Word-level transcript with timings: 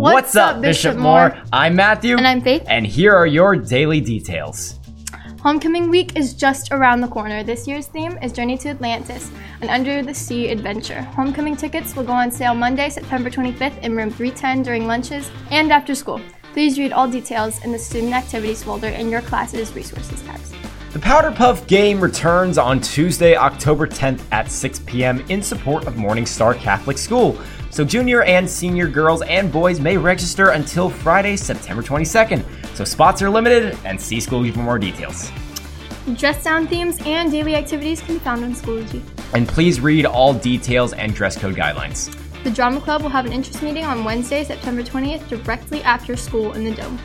What's, 0.00 0.34
up, 0.34 0.62
Bishop 0.62 0.96
Moore? 0.96 1.36
I'm 1.52 1.76
Matthew. 1.76 2.16
And 2.16 2.26
I'm 2.26 2.40
Faith. 2.40 2.64
And 2.68 2.86
here 2.86 3.14
are 3.14 3.26
your 3.26 3.54
daily 3.54 4.00
details. 4.00 4.80
Homecoming 5.42 5.90
week 5.90 6.16
is 6.16 6.32
just 6.32 6.72
around 6.72 7.02
the 7.02 7.08
corner. 7.08 7.42
This 7.42 7.68
year's 7.68 7.86
theme 7.86 8.16
is 8.22 8.32
Journey 8.32 8.56
to 8.58 8.70
Atlantis, 8.70 9.30
an 9.60 9.68
under 9.68 10.02
the 10.02 10.14
sea 10.14 10.48
adventure. 10.48 11.02
Homecoming 11.02 11.54
tickets 11.54 11.94
will 11.94 12.04
go 12.04 12.12
on 12.12 12.30
sale 12.30 12.54
Monday, 12.54 12.88
September 12.88 13.28
25th 13.28 13.78
in 13.82 13.94
room 13.94 14.10
310 14.10 14.62
during 14.62 14.86
lunches 14.86 15.30
and 15.50 15.70
after 15.70 15.94
school. 15.94 16.18
Please 16.54 16.78
read 16.78 16.92
all 16.92 17.06
details 17.06 17.62
in 17.62 17.70
the 17.70 17.78
student 17.78 18.14
activities 18.14 18.64
folder 18.64 18.88
in 18.88 19.10
your 19.10 19.20
class's 19.20 19.74
resources 19.74 20.22
tabs. 20.22 20.54
The 20.92 20.98
Powder 20.98 21.30
Puff 21.30 21.68
game 21.68 22.00
returns 22.00 22.58
on 22.58 22.80
Tuesday, 22.80 23.36
October 23.36 23.86
10th 23.86 24.22
at 24.32 24.50
6 24.50 24.80
p.m. 24.80 25.24
in 25.28 25.40
support 25.40 25.86
of 25.86 25.96
Morning 25.96 26.26
Star 26.26 26.52
Catholic 26.52 26.98
School. 26.98 27.38
So 27.70 27.84
junior 27.84 28.22
and 28.22 28.50
senior 28.50 28.88
girls 28.88 29.22
and 29.22 29.52
boys 29.52 29.78
may 29.78 29.96
register 29.96 30.48
until 30.48 30.90
Friday, 30.90 31.36
September 31.36 31.80
22nd. 31.80 32.44
So 32.74 32.82
spots 32.82 33.22
are 33.22 33.30
limited 33.30 33.78
and 33.84 34.00
see 34.00 34.18
Schoology 34.18 34.52
for 34.52 34.58
more 34.58 34.80
details. 34.80 35.30
Dress 36.16 36.42
down 36.42 36.66
themes 36.66 36.98
and 37.06 37.30
daily 37.30 37.54
activities 37.54 38.00
can 38.00 38.14
be 38.14 38.20
found 38.20 38.42
on 38.42 38.52
Schoology. 38.54 39.00
And 39.32 39.46
please 39.46 39.80
read 39.80 40.06
all 40.06 40.34
details 40.34 40.92
and 40.92 41.14
dress 41.14 41.38
code 41.38 41.54
guidelines. 41.54 42.12
The 42.42 42.50
Drama 42.50 42.80
Club 42.80 43.02
will 43.02 43.10
have 43.10 43.26
an 43.26 43.32
interest 43.32 43.62
meeting 43.62 43.84
on 43.84 44.02
Wednesday, 44.02 44.42
September 44.42 44.82
20th, 44.82 45.28
directly 45.28 45.84
after 45.84 46.16
school 46.16 46.54
in 46.54 46.64
the 46.64 46.74
Dome. 46.74 46.98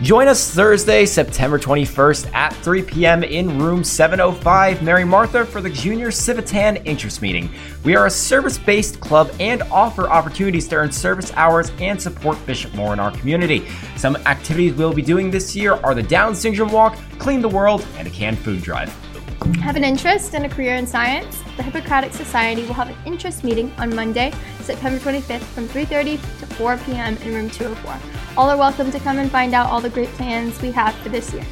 Join 0.00 0.26
us 0.26 0.50
Thursday, 0.50 1.06
September 1.06 1.60
21st 1.60 2.34
at 2.34 2.52
3 2.54 2.82
p.m. 2.82 3.22
in 3.22 3.60
room 3.60 3.84
705 3.84 4.82
Mary 4.82 5.04
Martha 5.04 5.44
for 5.44 5.60
the 5.60 5.70
Junior 5.70 6.08
Civitan 6.08 6.84
Interest 6.84 7.22
Meeting. 7.22 7.48
We 7.84 7.94
are 7.94 8.06
a 8.06 8.10
service 8.10 8.58
based 8.58 8.98
club 8.98 9.30
and 9.38 9.62
offer 9.64 10.08
opportunities 10.08 10.66
to 10.68 10.76
earn 10.76 10.90
service 10.90 11.32
hours 11.34 11.70
and 11.78 12.02
support 12.02 12.44
Bishop 12.46 12.74
Moore 12.74 12.92
in 12.94 12.98
our 12.98 13.12
community. 13.12 13.68
Some 13.96 14.16
activities 14.26 14.74
we'll 14.74 14.92
be 14.92 15.02
doing 15.02 15.30
this 15.30 15.54
year 15.54 15.74
are 15.74 15.94
the 15.94 16.02
Down 16.02 16.34
Syndrome 16.34 16.72
Walk, 16.72 16.98
Clean 17.18 17.40
the 17.40 17.48
World, 17.48 17.86
and 17.96 18.08
a 18.08 18.10
canned 18.10 18.38
food 18.38 18.60
drive. 18.60 18.92
Have 19.42 19.74
an 19.74 19.82
interest 19.82 20.34
in 20.34 20.44
a 20.44 20.48
career 20.48 20.76
in 20.76 20.86
science? 20.86 21.42
The 21.56 21.64
Hippocratic 21.64 22.12
Society 22.12 22.62
will 22.62 22.74
have 22.74 22.88
an 22.88 22.96
interest 23.04 23.42
meeting 23.42 23.72
on 23.76 23.92
Monday, 23.92 24.32
September 24.60 25.00
25th 25.00 25.40
from 25.40 25.66
3:30 25.66 26.20
to 26.38 26.46
4 26.46 26.76
p.m. 26.86 27.16
in 27.16 27.34
room 27.34 27.50
204. 27.50 27.98
All 28.36 28.48
are 28.48 28.56
welcome 28.56 28.92
to 28.92 29.00
come 29.00 29.18
and 29.18 29.28
find 29.32 29.52
out 29.52 29.66
all 29.68 29.80
the 29.80 29.90
great 29.90 30.10
plans 30.10 30.62
we 30.62 30.70
have 30.70 30.94
for 30.96 31.08
this 31.08 31.34
year. 31.34 31.44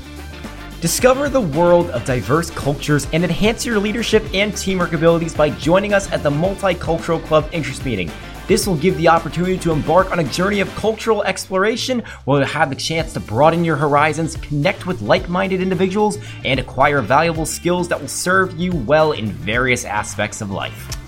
Discover 0.80 1.30
the 1.30 1.40
world 1.40 1.90
of 1.90 2.04
diverse 2.04 2.48
cultures 2.50 3.08
and 3.12 3.24
enhance 3.24 3.66
your 3.66 3.80
leadership 3.80 4.24
and 4.32 4.56
teamwork 4.56 4.92
abilities 4.92 5.34
by 5.34 5.50
joining 5.50 5.92
us 5.92 6.10
at 6.12 6.22
the 6.22 6.30
Multicultural 6.30 7.20
Club 7.24 7.48
Interest 7.50 7.84
Meeting. 7.84 8.08
This 8.50 8.66
will 8.66 8.74
give 8.74 8.96
the 8.96 9.06
opportunity 9.06 9.56
to 9.58 9.70
embark 9.70 10.10
on 10.10 10.18
a 10.18 10.24
journey 10.24 10.58
of 10.58 10.68
cultural 10.74 11.22
exploration 11.22 12.02
where 12.24 12.40
you'll 12.40 12.48
have 12.48 12.68
the 12.68 12.74
chance 12.74 13.12
to 13.12 13.20
broaden 13.20 13.64
your 13.64 13.76
horizons, 13.76 14.34
connect 14.38 14.88
with 14.88 15.02
like 15.02 15.28
minded 15.28 15.62
individuals, 15.62 16.18
and 16.44 16.58
acquire 16.58 17.00
valuable 17.00 17.46
skills 17.46 17.86
that 17.86 18.00
will 18.00 18.08
serve 18.08 18.58
you 18.58 18.72
well 18.72 19.12
in 19.12 19.26
various 19.28 19.84
aspects 19.84 20.40
of 20.40 20.50
life. 20.50 20.98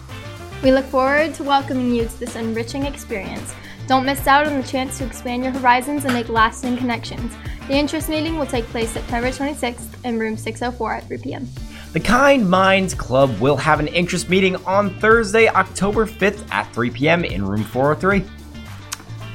We 0.63 0.71
look 0.71 0.85
forward 0.85 1.35
to 1.35 1.43
welcoming 1.43 1.93
you 1.93 2.07
to 2.07 2.21
this 2.21 2.37
enriching 2.37 2.87
experience. 2.87 3.53
Don't 3.89 4.07
miss 4.07 4.25
out 4.29 4.47
on 4.47 4.61
the 4.61 4.69
chance 4.69 4.99
to 4.99 5.05
expand 5.05 5.43
your 5.43 5.53
horizons 5.53 6.05
and 6.05 6.15
make 6.15 6.29
lasting 6.29 6.77
connections. 6.77 7.35
The 7.67 7.75
interest 7.75 8.09
meeting 8.09 8.39
will 8.39 8.47
take 8.47 8.67
place 8.67 8.91
September 8.91 9.31
26th 9.31 10.05
in 10.05 10.17
room 10.17 10.37
604 10.37 10.93
at 10.93 11.09
3 11.09 11.19
p.m. 11.19 11.49
The 11.93 12.01
Kind 12.01 12.49
Minds 12.49 12.95
Club 12.95 13.39
will 13.39 13.59
have 13.59 13.79
an 13.79 13.87
interest 13.87 14.31
meeting 14.31 14.57
on 14.65 14.99
Thursday, 14.99 15.49
October 15.49 16.07
5th 16.07 16.51
at 16.51 16.73
3 16.73 16.89
p.m. 16.89 17.23
in 17.23 17.45
room 17.45 17.65
403. 17.65 18.25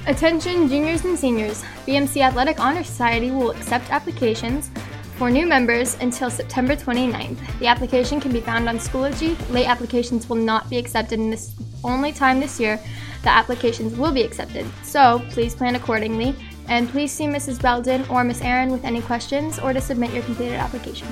Attention 0.07 0.67
juniors 0.67 1.05
and 1.05 1.19
seniors. 1.19 1.63
BMC 1.85 2.21
Athletic 2.21 2.59
Honor 2.59 2.83
Society 2.83 3.29
will 3.29 3.51
accept 3.51 3.91
applications 3.91 4.71
for 5.17 5.29
new 5.29 5.45
members 5.45 5.97
until 6.01 6.31
September 6.31 6.75
29th. 6.75 7.59
The 7.59 7.67
application 7.67 8.19
can 8.19 8.31
be 8.31 8.41
found 8.41 8.67
on 8.67 8.79
Schoology. 8.79 9.37
Late 9.51 9.67
applications 9.67 10.27
will 10.27 10.37
not 10.37 10.67
be 10.67 10.79
accepted 10.79 11.19
in 11.19 11.29
this 11.29 11.53
only 11.83 12.11
time 12.11 12.39
this 12.39 12.59
year 12.59 12.79
the 13.21 13.29
applications 13.29 13.95
will 13.95 14.11
be 14.11 14.23
accepted. 14.23 14.65
So 14.83 15.21
please 15.29 15.53
plan 15.53 15.75
accordingly 15.75 16.35
and 16.69 16.89
please 16.89 17.11
see 17.11 17.25
Mrs. 17.25 17.61
Belden 17.61 18.03
or 18.09 18.23
Miss 18.23 18.41
Aaron 18.41 18.71
with 18.71 18.83
any 18.83 19.01
questions 19.01 19.59
or 19.59 19.73
to 19.73 19.81
submit 19.81 20.11
your 20.11 20.23
completed 20.23 20.55
application. 20.55 21.07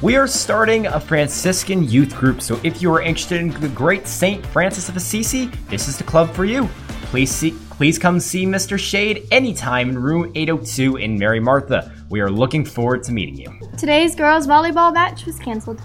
We 0.00 0.14
are 0.14 0.28
starting 0.28 0.86
a 0.86 1.00
Franciscan 1.00 1.82
youth 1.82 2.14
group, 2.14 2.40
so 2.40 2.60
if 2.62 2.80
you 2.80 2.92
are 2.94 3.02
interested 3.02 3.40
in 3.40 3.50
the 3.60 3.68
great 3.68 4.06
Saint 4.06 4.46
Francis 4.46 4.88
of 4.88 4.94
Assisi, 4.96 5.46
this 5.68 5.88
is 5.88 5.98
the 5.98 6.04
club 6.04 6.32
for 6.34 6.44
you. 6.44 6.68
Please 7.06 7.32
see, 7.32 7.50
please 7.70 7.98
come 7.98 8.20
see 8.20 8.46
Mr. 8.46 8.78
Shade 8.78 9.26
anytime 9.32 9.88
in 9.88 9.98
room 9.98 10.30
802 10.36 10.98
in 10.98 11.18
Mary 11.18 11.40
Martha. 11.40 11.92
We 12.10 12.20
are 12.20 12.30
looking 12.30 12.64
forward 12.64 13.02
to 13.04 13.12
meeting 13.12 13.34
you. 13.34 13.52
Today's 13.76 14.14
girls 14.14 14.46
volleyball 14.46 14.94
match 14.94 15.26
was 15.26 15.36
canceled. 15.40 15.80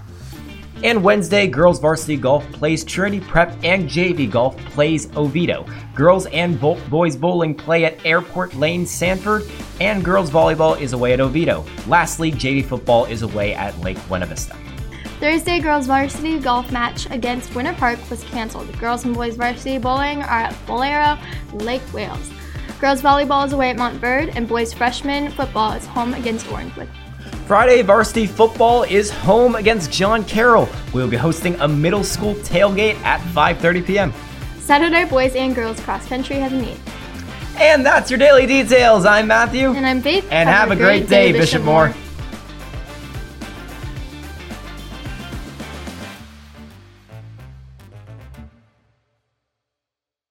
And 0.82 1.02
Wednesday, 1.02 1.46
girls 1.46 1.80
varsity 1.80 2.16
golf 2.16 2.44
plays 2.52 2.84
Trinity 2.84 3.24
Prep 3.24 3.56
and 3.62 3.88
JV 3.88 4.30
golf 4.30 4.56
plays 4.66 5.14
Oviedo. 5.16 5.66
Girls 5.94 6.26
and 6.26 6.60
bo- 6.60 6.80
boys 6.88 7.16
bowling 7.16 7.54
play 7.54 7.84
at 7.84 8.04
Airport 8.04 8.54
Lane, 8.54 8.84
Sanford, 8.84 9.44
and 9.80 10.04
girls 10.04 10.30
volleyball 10.30 10.78
is 10.78 10.92
away 10.92 11.12
at 11.12 11.20
Oviedo. 11.20 11.64
Lastly, 11.86 12.32
JV 12.32 12.64
football 12.64 13.04
is 13.06 13.22
away 13.22 13.54
at 13.54 13.78
Lake 13.80 13.98
Buena 14.08 14.26
Vista. 14.26 14.56
Thursday 15.20 15.60
girls 15.60 15.86
varsity 15.86 16.38
golf 16.38 16.70
match 16.72 17.08
against 17.10 17.54
Winter 17.54 17.72
Park 17.74 17.98
was 18.10 18.24
canceled. 18.24 18.76
Girls 18.78 19.04
and 19.04 19.14
boys 19.14 19.36
varsity 19.36 19.78
bowling 19.78 20.22
are 20.22 20.40
at 20.42 20.66
Bolero, 20.66 21.16
Lake 21.54 21.82
Wales. 21.94 22.30
Girls 22.80 23.00
volleyball 23.00 23.46
is 23.46 23.52
away 23.52 23.70
at 23.70 23.76
Montverde, 23.76 24.34
and 24.36 24.46
boys 24.46 24.74
freshman 24.74 25.30
football 25.30 25.72
is 25.72 25.86
home 25.86 26.12
against 26.12 26.46
Orangewood. 26.46 26.88
Friday 27.46 27.82
varsity 27.82 28.26
football 28.26 28.84
is 28.84 29.10
home 29.10 29.54
against 29.54 29.92
John 29.92 30.24
Carroll. 30.24 30.66
We'll 30.94 31.10
be 31.10 31.18
hosting 31.18 31.56
a 31.60 31.68
middle 31.68 32.02
school 32.02 32.34
tailgate 32.36 32.94
at 33.02 33.20
5:30 33.20 33.86
p.m. 33.86 34.12
Saturday 34.60 35.04
boys 35.04 35.34
and 35.34 35.54
girls 35.54 35.78
cross 35.80 36.08
country 36.08 36.36
has 36.36 36.52
a 36.54 36.56
meet. 36.56 36.78
And 37.58 37.84
that's 37.84 38.10
your 38.10 38.18
daily 38.18 38.46
details. 38.46 39.04
I'm 39.04 39.26
Matthew. 39.26 39.68
And 39.72 39.84
I'm 39.84 40.00
Faith. 40.00 40.26
And 40.30 40.48
have, 40.48 40.68
have 40.68 40.70
a, 40.70 40.76
great, 40.76 41.00
great 41.00 41.08
day, 41.10 41.32
day, 41.32 41.38
Bishop 41.38 41.62
Moore. 41.62 41.88
Moore. 41.88 42.03